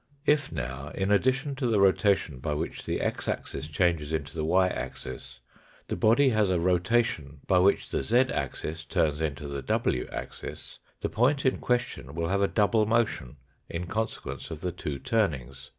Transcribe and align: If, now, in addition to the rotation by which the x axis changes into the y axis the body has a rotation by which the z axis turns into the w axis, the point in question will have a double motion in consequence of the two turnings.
If, 0.25 0.51
now, 0.51 0.87
in 0.95 1.11
addition 1.11 1.53
to 1.57 1.67
the 1.67 1.79
rotation 1.79 2.39
by 2.39 2.55
which 2.55 2.85
the 2.85 3.01
x 3.01 3.27
axis 3.27 3.67
changes 3.67 4.11
into 4.11 4.33
the 4.33 4.43
y 4.43 4.67
axis 4.67 5.41
the 5.89 5.95
body 5.95 6.29
has 6.29 6.49
a 6.49 6.59
rotation 6.59 7.41
by 7.45 7.59
which 7.59 7.87
the 7.89 8.01
z 8.01 8.17
axis 8.21 8.83
turns 8.83 9.21
into 9.21 9.47
the 9.47 9.61
w 9.61 10.07
axis, 10.11 10.79
the 11.01 11.09
point 11.09 11.45
in 11.45 11.59
question 11.59 12.15
will 12.15 12.29
have 12.29 12.41
a 12.41 12.47
double 12.47 12.87
motion 12.87 13.37
in 13.69 13.85
consequence 13.85 14.49
of 14.49 14.61
the 14.61 14.71
two 14.71 14.97
turnings. 14.97 15.69